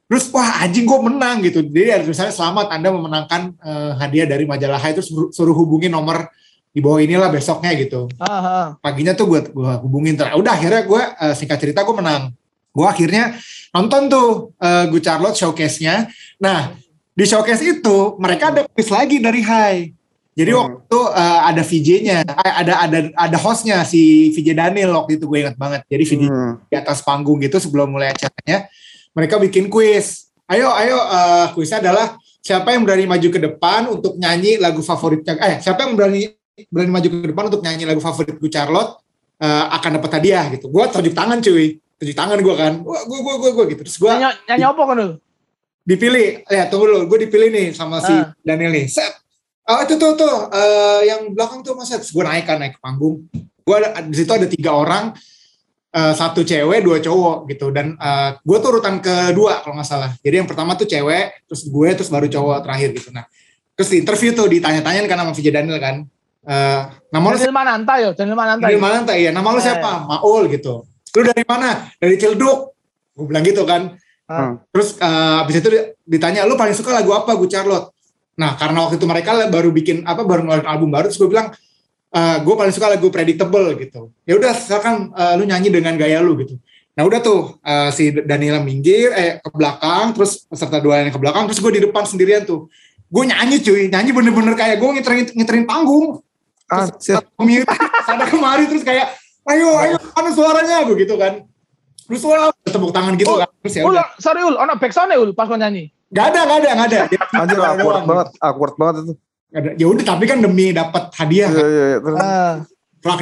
[0.09, 1.61] Terus wah anjing gue menang gitu.
[1.61, 4.97] Jadi ada misalnya selamat anda memenangkan eh, hadiah dari majalah Hai.
[4.97, 6.33] Terus suruh, suruh hubungi nomor
[6.73, 8.09] di bawah inilah besoknya gitu.
[8.17, 8.65] Ah, ah.
[8.81, 10.17] paginya tuh gue gua hubungin.
[10.17, 12.33] Ter udah akhirnya gue eh, singkat cerita gue menang
[12.79, 13.35] gue akhirnya
[13.75, 16.07] nonton tuh eh, gue Charlotte showcase-nya.
[16.39, 16.79] Nah
[17.11, 19.91] di showcase itu mereka ada quiz lagi dari Hai.
[20.39, 20.59] Jadi Hmm.
[20.63, 25.27] waktu itu eh, ada VJ-nya eh, ada ada ada hostnya si VJ Daniel waktu itu
[25.27, 25.83] gue ingat banget.
[25.91, 26.53] Jadi VJ Hmm.
[26.71, 28.71] di atas panggung gitu sebelum mulai acaranya
[29.11, 30.31] mereka bikin kuis.
[30.47, 35.35] Ayo ayo eh, kuisnya adalah siapa yang berani maju ke depan untuk nyanyi lagu favoritnya
[35.43, 36.31] eh siapa yang berani
[36.71, 39.03] berani maju ke depan untuk nyanyi lagu favorit gue Charlotte
[39.43, 40.71] eh, akan dapat hadiah gitu.
[40.71, 42.73] Gue tunjuk tangan cuy tunjuk tangan gue kan.
[42.81, 43.81] Wah gue gue gue gue gitu.
[43.83, 45.09] Terus gue Nyanyi, nyanyi apa kan lu?
[45.81, 46.45] dipilih.
[46.45, 47.01] Ya tunggu dulu.
[47.07, 48.31] Gue dipilih nih sama si Ah.
[48.39, 48.85] Daniel nih.
[48.87, 49.09] Set.
[49.65, 50.35] Oh itu tuh tuh.
[50.49, 51.89] Eh, yang belakang tuh mas.
[51.89, 53.25] Gue naik kan naik ke panggung.
[53.61, 55.13] Gue di situ ada tiga orang.
[55.89, 57.73] Eh, satu cewek dua cowok gitu.
[57.73, 60.11] Dan eh, gue tuh urutan kedua kalau nggak salah.
[60.21, 63.09] Jadi yang pertama tuh cewek terus gue terus baru cowok terakhir gitu.
[63.09, 63.25] Nah
[63.73, 65.95] terus di interview tuh ditanya-tanyain kan sama VJ Daniel kan.
[66.39, 68.61] Eh, nama lu Daniel Mananta yo, Daniel Mananta.
[68.63, 68.81] dari yo.
[68.81, 69.29] mana tak iya.
[69.33, 69.91] Nama lu siapa?
[70.05, 70.85] Maul gitu
[71.19, 71.91] lu dari mana?
[71.99, 72.71] Dari Cilduk
[73.19, 73.99] gue bilang gitu kan.
[74.29, 74.61] Ah.
[74.69, 75.69] terus eh, abis itu
[76.05, 77.89] ditanya lu paling suka lagu apa gue Charlotte?
[78.37, 81.49] Nah karena waktu itu mereka baru bikin apa baru ngeluarin album baru terus gue bilang
[82.41, 84.13] gue paling suka lagu Predictable gitu.
[84.29, 86.61] Ya udah silakan eh, lu nyanyi dengan gaya lu gitu.
[86.93, 91.19] Nah udah tuh eh, si Daniela minggir eh ke belakang terus peserta dua yang ke
[91.19, 92.69] belakang terus gue di depan sendirian tuh.
[93.09, 93.89] Gue nyanyi cuy.
[93.89, 96.21] Nyanyi bener-bener kayak gue ngiterin ngiterin panggung.
[96.69, 97.25] Anjir.
[97.41, 97.65] mute
[98.13, 99.09] ada kemari terus kayak
[99.47, 101.47] ayo ayo mana suaranya gue gitu kan
[102.03, 105.13] terus suara tepuk tangan gitu Oh, kan terus ya Ul, udah sorry Ul, ono backsound
[105.13, 105.93] Ul pas nyanyi.
[106.09, 109.13] gak ada gak ada gak ada Dia- Anjir awkward banget, awkward banget itu.
[109.49, 109.69] Ada.
[109.75, 111.97] ya udah tapi kan demi dapat hadiah Iya kan iya iya.
[112.19, 112.53] Ah.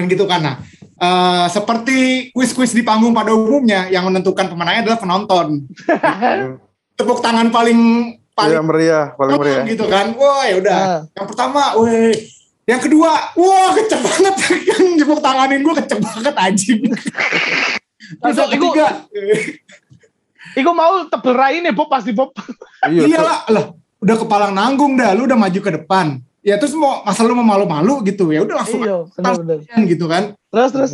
[0.04, 0.56] Gitu kan nah
[0.98, 1.98] eh, seperti
[2.32, 5.48] kuis-kuis di panggung pada umumnya yang menentukan pemenangnya adalah penonton
[6.98, 7.80] tepuk tangan paling
[8.34, 9.64] paling iya meriah, paling meriah.
[9.66, 11.00] gitu kan wah ya udah Ah.
[11.12, 12.14] yang pertama weh
[12.68, 14.36] yang kedua wah kenceng banget.
[14.70, 16.80] Yang tepuk tanganin gue kenceng banget anjing.
[18.20, 18.86] Terus yang ketiga
[20.58, 22.36] Iku mau tebel rai nih Bob pasti Bob.
[22.88, 23.04] Iya.
[23.10, 23.66] iya lah lah
[23.98, 26.22] udah kepalang nanggung dah lu udah maju ke depan.
[26.46, 30.38] Ya terus mau masa lu mau malu-malu gitu ya udah langsung Iya, aja gitu kan.
[30.54, 30.92] Terus terus.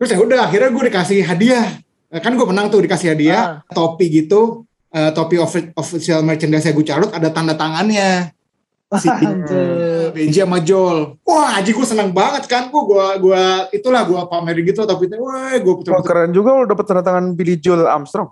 [0.00, 1.76] terus ya udah akhirnya gue dikasih hadiah.
[2.10, 4.64] Eh, kan gue menang tuh dikasih hadiah topi gitu.
[4.90, 8.32] Eh, topi offi- official merchandise gue carut ada tanda tangannya
[8.98, 10.10] si Anjir.
[10.10, 11.14] Benji sama Jol.
[11.22, 12.66] Wah, aji gue seneng banget kan.
[12.74, 16.84] Gue gua gua itulah gua pamerin gitu tapi wah gue betul-betul keren juga lo dapet
[16.90, 18.30] tanda tangan Billy Joel Armstrong.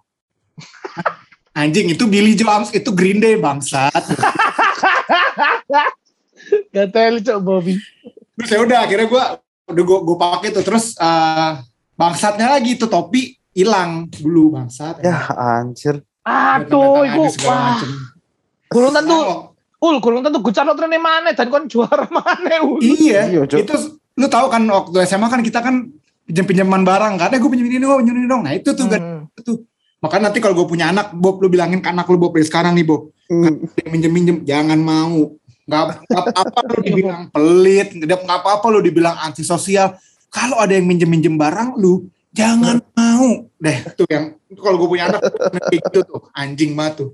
[1.59, 3.95] anjing itu Billy Joel Arms itu Green Day bangsat.
[6.75, 7.77] Gatel cok Bobby.
[8.39, 9.25] terus ya udah akhirnya gue
[9.75, 11.51] udah gue gue pakai tuh terus eh,
[11.99, 15.03] bangsatnya lagi tuh topi hilang dulu bangsat.
[15.03, 16.03] Ya anjir.
[16.23, 17.81] Aduh, iku wah.
[18.69, 19.48] Kurung tentu, Nah,
[19.79, 22.83] ul kurung tentu gue calon trennya mana dan kon juara mana ul.
[22.83, 23.75] Iya, Iya, itu
[24.19, 25.87] lu tahu kan waktu SMA kan kita kan
[26.27, 28.43] pinjam pinjaman barang kan, eh gue pinjam ini dong, pinjam ini dong.
[28.45, 29.43] Nah itu tuh kan Hmm.
[29.43, 29.63] tuh.
[29.99, 32.75] Makanya nanti kalau gue punya anak, Bob lu bilangin ke anak lu Bob dari sekarang
[32.75, 33.67] nih Bob, Hmm.
[33.87, 35.35] minjem minjem jangan mau.
[35.69, 40.01] Gak apa-apa lu dibilang pelit, gak apa-apa lu dibilang antisosial.
[40.33, 43.29] Kalau ada yang minjem minjem barang lu, jangan mau.
[43.59, 47.09] Deh tuh yang kalau gue punya anak kayak gitu tuh anjing banget tuh.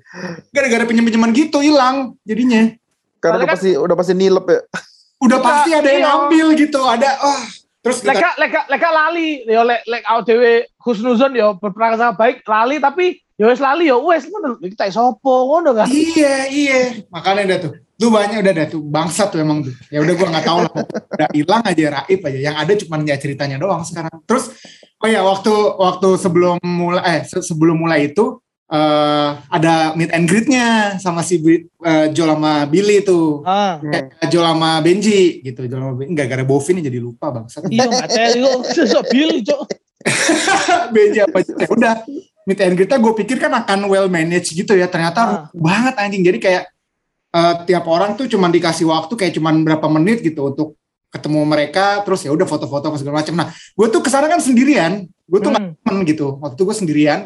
[0.52, 2.68] Gara-gara pinjam pinjaman gitu hilang jadinya.
[3.24, 4.60] Karena udah kan- pasti udah pasti nilep ya.
[5.24, 6.08] Udah Iya, pasti ada yang iya.
[6.12, 7.42] ngambil gitu, ada wah.
[7.80, 12.40] Terus kita Leka leka leka lali yo lek lek awake dhewe husnuzon yo berprasangka baik
[12.44, 15.88] lali tapi yo wis lali yo wis ngono kita sopo ngono kan.
[15.88, 16.80] Iya, iya.
[17.08, 17.72] Makanya udah tuh.
[17.94, 19.70] Tuh banyak udah ada tuh bangsat tuh emang tuh.
[19.87, 20.72] Ya udah gua nggak tahu lah.
[21.14, 22.38] Udah hilang aja raib aja.
[22.40, 24.16] Yang ada cuma ya ceritanya doang sekarang.
[24.26, 24.44] Terus
[25.04, 30.24] oh ya waktu waktu sebelum mulai eh se- sebelum mulai itu eh ada meet and
[30.24, 33.44] greet-nya sama si eh, Joel sama Billy tuh.
[33.44, 33.76] Ah.
[33.76, 35.68] Kayak Joel sama Benji gitu.
[35.68, 36.10] Joel sama Benji.
[36.16, 37.68] Enggak gara Bovin jadi lupa bangsat.
[37.68, 39.68] Iya gatel yo sesok bil cok.
[40.90, 41.94] Benji apa ya udah
[42.48, 44.88] meet and greet-nya gue pikir kan akan well managed gitu ya.
[44.88, 45.32] Ternyata Ah.
[45.52, 46.24] banget anjing.
[46.24, 46.64] Jadi kayak
[47.36, 50.80] eh, tiap orang tuh cuman dikasih waktu kayak cuman berapa menit gitu untuk
[51.14, 53.35] ketemu mereka terus ya udah foto-foto apa segala macam.
[53.38, 55.07] Nah, gue tuh ke sana kan sendirian.
[55.24, 55.79] Gue tuh nggak Hmm.
[55.79, 56.42] temen gitu.
[56.42, 57.20] Waktu itu gue sendirian.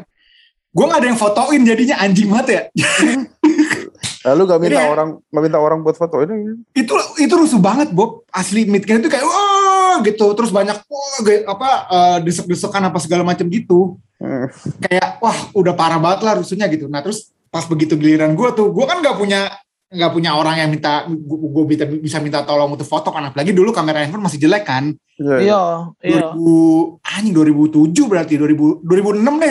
[0.69, 2.63] Gue nggak ada yang fotoin jadinya anjing banget ya.
[4.29, 4.91] Lalu gak minta Iya.
[4.91, 6.61] orang gak minta orang buat foto ini.
[6.75, 8.29] itu itu rusuh banget Bob.
[8.29, 10.27] Asli meetnya itu kayak wah gitu.
[10.35, 13.97] Terus banyak wah ge- apa eh, desek-desekan apa segala macam gitu.
[14.19, 14.51] Hmm.
[14.83, 16.87] kayak wah udah parah banget lah rusuhnya gitu.
[16.87, 19.47] Nah terus pas begitu giliran gue tuh, gue kan nggak punya
[19.89, 23.73] nggak punya orang yang minta gue bisa bisa minta tolong untuk foto kan apalagi dulu
[23.73, 25.63] kamera handphone masih jelek kan Iya, iya.
[25.99, 26.31] Iya, iya.
[26.31, 29.51] 2000 anjing 2007 berarti 2000 2006 deh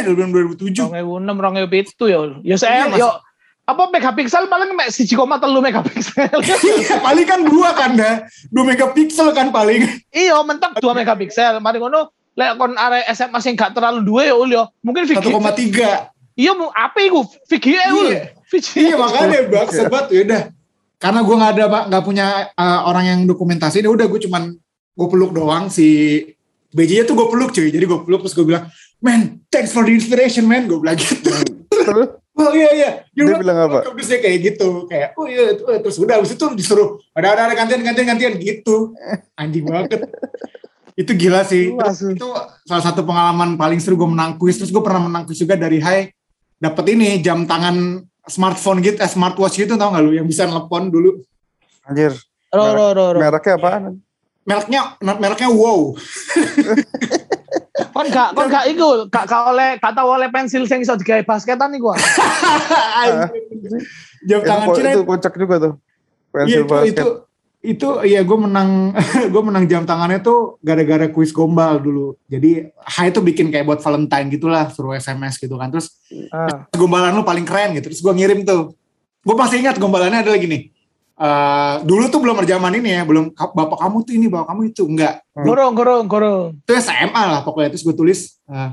[0.56, 2.22] 2007 2006 2007 yo.
[2.40, 3.00] Yo saya Iya, Mas.
[3.04, 3.10] yo
[3.68, 5.12] apa megapiksel paling mek 1,3
[5.60, 6.40] megapiksel.
[6.40, 8.24] Iya, paling kan dua kan dah
[8.56, 9.84] 2 megapiksel kan paling
[10.16, 11.60] iya mentok 2 megapiksel.
[11.60, 14.64] Mari ngono lek kon arek SMA sing gak terlalu duwe yo ul yo.
[14.88, 17.26] Mungkin VG 1,3 Iya mau apa iku?
[17.50, 17.92] VGA.
[17.92, 18.37] Iya.
[18.56, 20.42] Iya makanya bak sebat ya udah.
[20.98, 24.56] Karena gue nggak ada Pak, nggak punya uh, orang yang dokumentasi ya udah gue cuman
[24.98, 25.70] gue peluk doang.
[25.70, 25.86] Si
[26.74, 27.70] BJ nya tuh gue peluk cuy.
[27.70, 28.66] Jadi gue peluk terus gue bilang
[29.04, 30.66] man thanks for the inspiration man.
[30.66, 31.30] Gue bilang gitu.
[32.38, 32.90] Oh iya iya.
[33.14, 33.82] Dia bilang apa?
[33.94, 34.86] terus dia kayak gitu.
[34.90, 38.34] Kayak oh iya itu- terus udah habis itu disuruh ada ada ada gantian gantian gantian.
[38.38, 38.94] Gitu.
[39.38, 40.02] Anjing banget.
[40.98, 41.74] Itu gila sih.
[41.78, 42.30] Terus itu
[42.66, 45.78] salah satu pengalaman paling seru gue menang kuis terus gue pernah menang kuis juga dari
[45.78, 46.10] Hai
[46.58, 50.92] dapat ini jam tangan smartphone gitu eh, smartwatch gitu tau gak lu yang bisa nelpon
[50.92, 51.24] dulu
[51.88, 52.12] Anjir.
[52.52, 53.20] Ro ro ro ro.
[53.20, 54.04] Mereknya apaan?
[54.48, 55.92] mereknya mereknya wow
[57.94, 61.22] Kon gak kon gak iku, gak gak oleh gak tau oleh pensil sing iso digawe
[61.26, 61.94] basketan iku.
[61.94, 61.98] ah.
[64.30, 65.74] jam Itu, tangan Cina itu kocak juga tuh.
[65.78, 66.94] Iya Pensil itu, basket.
[66.94, 67.08] itu
[67.68, 68.96] itu iya gue menang
[69.34, 72.16] gue menang jam tangannya tuh gara-gara kuis gombal dulu.
[72.26, 75.68] Jadi Hai itu bikin kayak buat Valentine gitulah suruh SMS gitu kan.
[75.68, 75.92] Terus
[76.32, 76.64] Ah.
[76.72, 77.92] gombalan lu paling keren gitu.
[77.92, 78.72] Terus gue ngirim tuh.
[79.22, 80.64] Gue masih ingat gombalannya ada lagi nih.
[81.18, 84.62] Eh, dulu tuh belum zaman ini ya, belum "Ka- bapak kamu tuh ini, bapak kamu
[84.70, 85.26] itu enggak.
[85.34, 86.44] Gorong gorong gorong.
[86.62, 87.74] Itu SMA lah pokoknya.
[87.74, 88.72] Terus gue tulis, eh,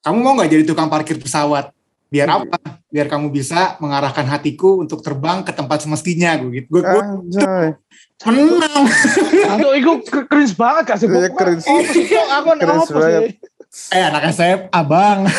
[0.00, 1.72] kamu mau nggak jadi tukang parkir pesawat?
[2.06, 2.56] Biar apa?
[2.86, 6.36] Biar kamu bisa mengarahkan hatiku untuk terbang ke tempat semestinya.
[6.36, 6.78] Gue gitu.
[6.78, 7.02] Gue
[8.24, 8.84] menang.
[9.52, 11.06] Aduh iku k- cringe banget gak sih?
[11.06, 11.64] Iya, cringe.
[11.64, 12.94] Oh, maksudnya aku Cringe apa sih?
[12.94, 13.22] banget.
[13.92, 15.18] eh anak SMA bang.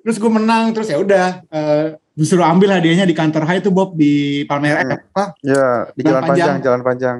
[0.00, 0.64] terus gue menang.
[0.70, 1.26] Terus ya udah.
[1.44, 4.80] eh, disuruh ambil hadiahnya di kantor Hai itu Bob di Palmera.
[4.80, 4.94] Hmm.
[4.94, 5.22] apa?
[5.40, 6.56] Ya, di Jalan jalan panjang, panjang.
[6.62, 7.16] jalan panjang.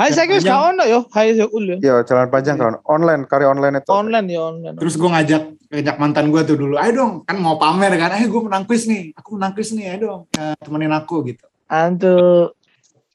[0.00, 1.78] Hai saya kira ono yo, hai saya ul yo.
[1.84, 2.80] Ya, jalan panjang kan.
[2.88, 3.92] Online, karya online itu.
[3.92, 4.76] Online ya online.
[4.80, 8.32] Terus gue ngajak ngajak mantan gue tuh dulu, ayo dong, kan mau pamer kan, ayo
[8.32, 11.44] gue menang quiz nih, aku menang quiz nih, ayo dong, ya, temenin aku gitu.
[11.68, 12.48] Antu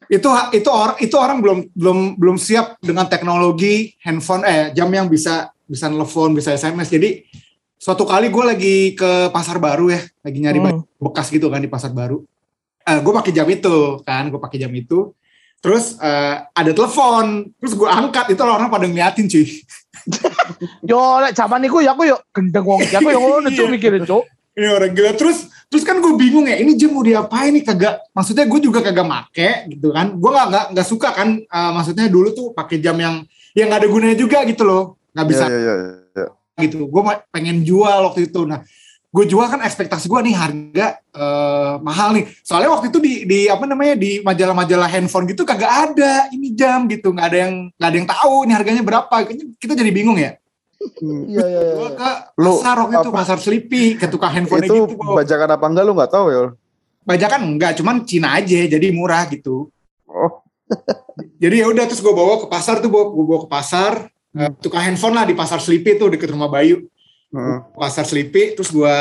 [0.05, 5.09] Itu itu orang itu orang belum belum belum siap dengan teknologi handphone eh jam yang
[5.09, 6.93] bisa bisa nelfon, bisa SMS.
[6.93, 7.25] Jadi
[7.81, 10.85] suatu kali gue lagi ke pasar baru ya, lagi nyari Hmm.
[11.01, 12.21] bekas gitu kan di pasar baru.
[12.85, 15.09] Eh gue pakai jam itu kan, gue pakai jam itu.
[15.65, 17.25] Terus eh, ada telepon,
[17.57, 19.49] terus gue angkat itu orang pada ngeliatin cuy.
[20.89, 22.93] yo lek zaman iku ya aku yo gendeng wong iki.
[22.93, 23.73] aku yo ngono cuk Iya.
[23.73, 24.23] mikir cuk.
[24.55, 27.99] ini orang gila terus terus kan gue bingung ya ini jam mau diapain nih kagak
[28.13, 32.07] maksudnya gue juga kagak make gitu kan gue nggak nggak nggak suka kan uh, maksudnya
[32.07, 35.59] dulu tuh pakai jam yang yang nggak ada gunanya juga gitu loh nggak bisa Iya,
[35.59, 35.73] iya,
[36.15, 36.27] iya.
[36.61, 37.01] gitu gue
[37.33, 38.63] pengen jual waktu itu nah
[39.15, 42.27] gue jual kan ekspektasi gue nih harga eh, mahal nih.
[42.43, 46.83] Soalnya waktu itu di di apa namanya di majalah-majalah handphone gitu kagak ada ini jam
[46.91, 47.15] gitu.
[47.15, 49.15] Nggak ada yang nggak ada yang tahu ini harganya berapa.
[49.23, 50.35] Kayaknya kita jadi bingung ya.
[50.99, 51.23] Hmm.
[51.31, 51.61] Iya iya.
[51.79, 52.11] gue ke
[52.43, 55.23] Lu pasar waktu itu pasar Slipi ke tukang handphone Itu gitu gua.
[55.23, 55.83] bajakan apa enggak?
[55.87, 56.45] Lu nggak tahu ya?
[57.05, 59.69] bajakan enggak cuman Cina aja jadi murah gitu.
[60.09, 60.41] Oh,
[61.41, 64.09] jadi ya udah terus gue bawa ke pasar tuh gue bawa ke pasar.
[64.35, 66.91] Eh, tukang handphone lah di pasar Slipi tuh deket rumah Bayu
[67.35, 67.57] heeh.
[67.73, 68.95] pasar Slipi terus gue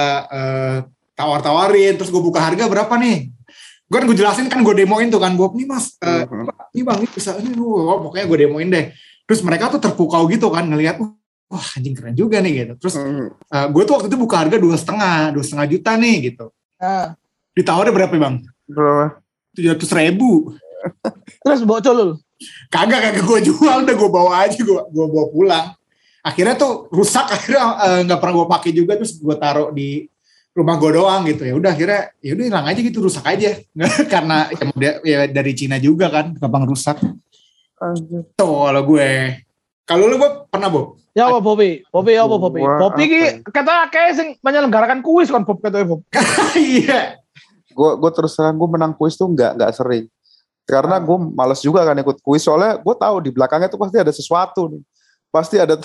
[1.14, 3.30] tawar-tawarin terus gue buka harga berapa nih
[3.84, 6.44] gue kan gue jelasin kan gue demoin tuh kan gue nih mas eh, Mhm.
[6.44, 8.86] Pak, ini bang ini bisa ini wah, pokoknya gue demoin deh
[9.24, 10.98] terus mereka tuh terpukau gitu kan ngelihat
[11.46, 13.30] wah anjing keren juga nih gitu terus Hmm.
[13.70, 17.14] gue tuh waktu itu buka harga dua setengah dua setengah juta nih gitu Nah,
[17.54, 19.22] ditawarin berapa bang Berapa?
[19.54, 20.30] tujuh ratus ribu
[21.40, 22.08] terus bocol lu.
[22.66, 25.66] kagak kagak gue jual udah gue bawa aja gue gue bawa pulang
[26.24, 30.08] akhirnya tuh rusak akhirnya eh, nggak pernah gue pakai juga terus gue taruh di
[30.54, 31.42] rumah gue doang gitu.
[31.44, 33.60] Ya udah akhirnya ya udah hilang aja gitu rusak aja.
[34.12, 36.96] Karena ya, ya dari Cina juga kan gampang rusak.
[37.74, 38.24] Anjir.
[38.38, 39.10] tuh kalau gue.
[39.84, 40.96] Kalau lu Bob pernah Bob?
[41.12, 41.84] Ya apa Bobi?
[41.92, 42.64] Bobi ya apa Bobi?
[42.64, 46.00] Bobi ki kata kayak sing menyelenggarakan kuis kan Bob kata Bob.
[46.56, 47.20] iya.
[47.74, 50.08] Gue gue terus terang gue menang kuis tuh nggak nggak sering.
[50.64, 54.12] Karena gue males juga kan ikut kuis soalnya gue tahu di belakangnya tuh pasti ada
[54.14, 54.82] sesuatu nih.
[55.28, 55.76] Pasti ada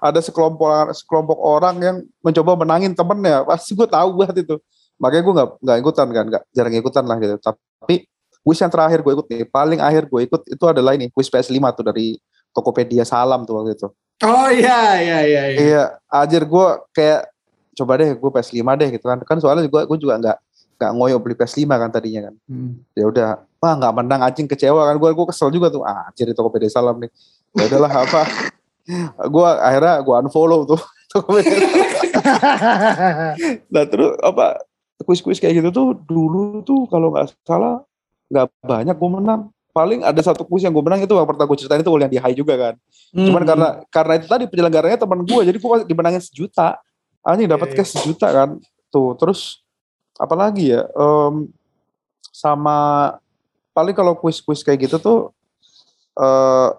[0.00, 4.56] ada sekelompok sekelompok orang yang mencoba menangin temennya pasti gue tahu banget itu
[4.98, 8.06] makanya gue nggak nggak ikutan kan nggak jarang ikutan lah gitu tapi
[8.44, 11.58] kuis yang terakhir gue ikut nih paling akhir gue ikut itu adalah ini kuis PS5
[11.74, 12.16] tuh dari
[12.54, 13.88] Tokopedia Salam tuh waktu itu
[14.22, 15.58] oh iya iya iya, iya.
[15.58, 17.34] Iya, anjir gue kayak
[17.74, 19.18] coba deh gue PS5 deh gitu kan.
[19.26, 20.38] Kan soalnya gue gue juga nggak
[20.74, 22.34] nggak ngoyo beli PS5 kan tadinya kan.
[22.46, 22.72] Hmm.
[22.94, 23.28] Ya udah,
[23.58, 24.96] wah nggak menang anjing kecewa kan.
[24.96, 25.82] Gue gue kesel juga tuh.
[25.82, 27.10] Ah, anjir di Tokopedia Salam nih.
[27.58, 28.22] Ya udahlah apa.
[29.28, 30.80] Gue akhirnya gue unfollow tuh
[33.74, 34.62] nah terus apa
[35.04, 37.82] kuis-kuis kayak gitu tuh dulu tuh kalau nggak salah
[38.32, 39.42] nggak banyak gue menang.
[39.74, 42.20] Paling ada satu kuis yang gue menang itu yang pertama gue ceritain itu yang di
[42.22, 42.74] high juga kan.
[43.10, 43.50] Cuman Hmm.
[43.50, 46.78] karena karena itu tadi penyelenggaranya teman gue, jadi gue dimenangin sejuta.
[47.26, 47.78] Anjing dapat Iya, iya.
[47.82, 48.48] cash sejuta kan.
[48.94, 49.66] Tuh, terus
[50.14, 50.86] apalagi ya?
[50.94, 51.50] Em,
[52.30, 52.78] sama
[53.74, 55.18] paling kalau kuis-kuis kayak gitu tuh
[56.14, 56.70] eh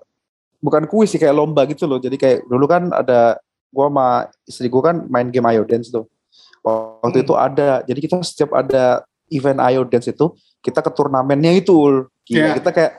[0.65, 2.01] bukan kuis sih kayak lomba gitu loh.
[2.01, 3.37] Jadi kayak dulu kan ada
[3.69, 4.07] gua sama
[4.43, 6.09] istri gua kan main game Ayo Dance tuh.
[6.65, 7.25] Waktu Hmm.
[7.29, 7.69] itu ada.
[7.85, 12.09] Jadi kita setiap ada event Ayo Dance itu kita ke turnamennya itu.
[12.25, 12.53] Gila, Iya.
[12.57, 12.91] kita kayak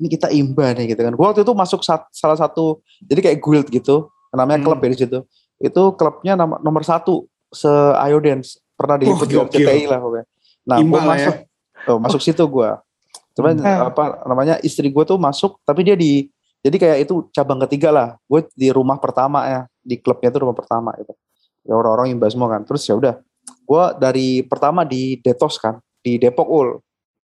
[0.00, 1.12] ini kita imba nih gitu kan.
[1.12, 4.08] Gua waktu itu masuk sat- salah satu jadi kayak guild gitu.
[4.32, 4.66] Namanya Hmm.
[4.72, 5.18] klub ya di situ.
[5.60, 7.68] Itu klubnya nama, nomor satu se
[8.00, 8.56] Ayo Dance.
[8.72, 9.20] Pernah di Oh.
[9.20, 10.24] RCTI lah pokoknya.
[10.64, 11.28] Nah, Imba gua lah ya.
[11.28, 11.36] masuk
[11.80, 12.80] Tuh, masuk situ gua.
[13.32, 13.88] Cuman Hmm.
[13.88, 16.28] apa namanya istri gue tuh masuk tapi dia di
[16.60, 18.08] jadi kayak itu cabang ketiga lah.
[18.28, 21.16] Gue di rumah pertama ya, di klubnya tuh rumah pertama gitu.
[21.64, 22.62] Ya orang-orang imba semua kan.
[22.68, 23.14] Terus ya udah.
[23.64, 26.68] Gue dari pertama di Detos kan, di Depok ul.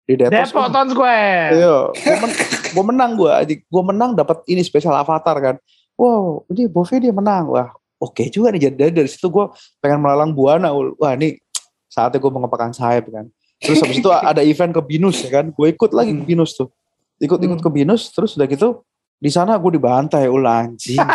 [0.06, 0.54] Di Detos.
[0.54, 1.50] Depok Town Square.
[1.50, 2.30] Iya, gue men
[2.74, 3.32] gua menang gue.
[3.66, 5.56] Gue menang dapat ini spesial avatar kan.
[5.98, 7.50] Wow, ini Bove dia menang.
[7.50, 8.70] Wah, oke juga nih.
[8.70, 9.50] Jadi dari, situ gue
[9.82, 10.70] pengen melalang buana.
[10.70, 10.94] Ul.
[10.94, 11.42] Wah, ini
[11.90, 13.26] saatnya gue mengepakkan sayap kan.
[13.58, 15.50] Terus habis itu ada event ke Binus ya kan.
[15.50, 16.22] Gue ikut lagi ke.
[16.22, 16.70] Binus tuh.
[17.18, 17.66] Ikut-ikut Hmm.
[17.66, 18.10] ke Binus.
[18.14, 18.84] Terus udah gitu
[19.24, 21.00] di sana gue dibantai ul anjing.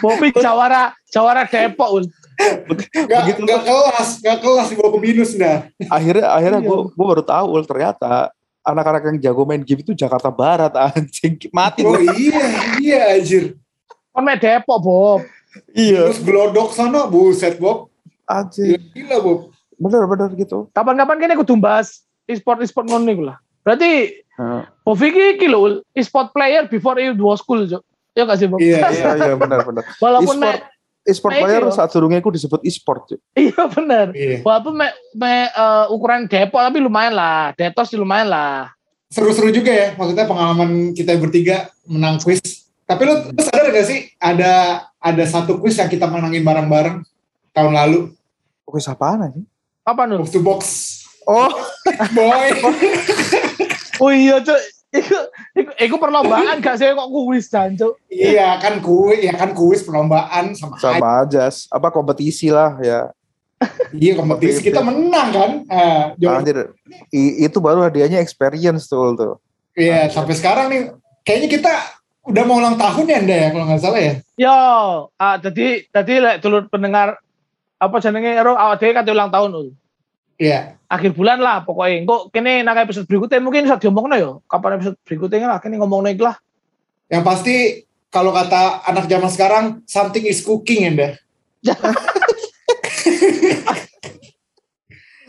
[0.00, 2.04] Bobi Jawara Jawara Depok ul.
[2.38, 2.62] Gak,
[3.26, 5.66] Begitu gak kelas, gak kelas dibawa ke minus dah.
[5.90, 6.68] akhirnya akhirnya Iya.
[6.70, 8.30] gue gue baru tahu ul ternyata
[8.62, 12.06] anak-anak yang jago main game itu Jakarta Barat anjing mati Oh gue.
[12.14, 12.42] iya,
[12.78, 13.58] iya anjir.
[14.08, 15.20] Kon me Depok Bob.
[15.72, 17.90] Iya, Terus gelodok sana, buset Bob.
[18.24, 18.78] anjing.
[18.92, 19.38] Gila Bob.
[19.74, 20.70] Bener-bener gitu.
[20.70, 23.38] Kapan-kapan kene kudu bahas e-sport e-sport ngono niku lah.
[23.68, 24.62] Berarti Heeh.
[24.80, 27.84] Bobi ki iki lho e-sport player before you do school, Cuk.
[28.16, 28.56] Ya gak sih, Bob?
[28.56, 29.84] Iya, Iya iya benar benar.
[30.00, 30.60] Walaupun E-sport
[31.04, 31.76] e-sport player itu.
[31.76, 33.12] saat surungnya aku disebut e-sport.
[33.12, 33.20] cuy.
[33.36, 34.16] iya bener.
[34.16, 34.40] Iya.
[34.40, 37.52] Walaupun me, me, eh, ukuran Depok tapi lumayan lah.
[37.52, 38.72] Detos lumayan lah.
[39.12, 42.40] Seru-seru juga ya, maksudnya pengalaman kita bertiga menang quiz.
[42.88, 47.04] Tapi lu, lu sadar gak sih ada ada satu quiz yang kita menangin bareng-bareng
[47.52, 48.12] tahun lalu,
[48.68, 49.40] Oke, apaan aja?
[49.84, 50.20] Apa Nur?
[50.20, 50.62] box to box.
[51.28, 51.52] Oh,
[52.10, 52.48] Boy.
[54.00, 54.56] Oh iya, Cuk.
[54.88, 55.18] Iku,
[55.52, 57.98] iku, iku perlombaan gak sih kok kuis dan Cuk.
[58.08, 60.82] iya kan kuis, ya kan kuis perlombaan sama, aja.
[60.88, 61.44] sama aja.
[61.68, 63.12] Apa kompetisi lah ya.
[63.90, 65.50] Iya kompetisi kita menang kan.
[65.66, 66.72] Eh, Anjir,
[67.10, 69.34] i- itu baru hadiahnya experience tuh tuh.
[69.74, 70.80] Iya, sampai sekarang nih
[71.20, 71.72] kayaknya kita
[72.24, 74.14] udah mau ulang tahun ya Anda ya kalau nggak salah ya.
[74.38, 74.56] Yo,
[75.10, 77.18] ah, jadi tadi lek dulur pendengar
[77.76, 79.68] apa jenenge ero awak dhewe kate ulang tahun Ul.
[80.38, 80.78] Iya.
[80.88, 82.06] Akhir bulan lah pokoknya.
[82.06, 84.38] Kok kene nang episode berikutnya mungkin bisa diomongno ya.
[84.46, 86.38] Kapan episode berikutnya lah kene ngomongno iki lah.
[87.10, 87.54] Yang pasti
[88.08, 91.12] kalau kata anak zaman sekarang something is cooking ya deh.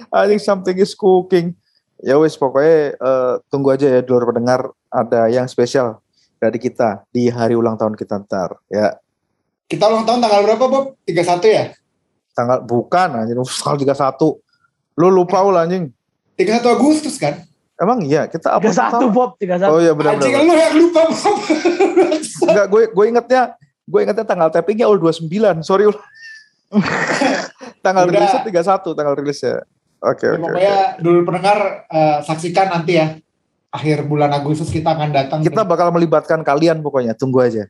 [0.09, 1.57] I think something is cooking.
[1.99, 5.99] Ya wis pokoknya eh, tunggu aja ya dulur pendengar ada yang spesial
[6.39, 8.95] dari kita di hari ulang tahun kita ntar ya
[9.67, 10.95] Kita ulang tahun tanggal berapa Bob?
[11.03, 11.75] 31 ya?
[12.39, 14.39] tanggal bukan anjing tanggal 31
[14.99, 15.95] lu lupa ul anjing
[16.35, 17.39] 31 Agustus kan?
[17.79, 19.71] emang iya kita apa 31 Bob, 31.
[19.71, 21.37] oh iya benar Anjing lu yang lupa Bob.
[22.51, 23.41] enggak gue gue ingetnya
[23.87, 25.95] gue ingetnya tanggal tappingnya ul 29 sorry ul
[27.85, 28.19] tanggal Udah.
[28.19, 29.55] rilisnya 31 tanggal rilisnya
[30.03, 31.57] oke Ya, oke oke pokoknya dulu pendengar
[31.87, 33.07] eh, saksikan nanti ya.
[33.69, 35.39] Akhir bulan Agustus kita akan datang.
[35.45, 37.69] kita bakal melibatkan kalian pokoknya tunggu aja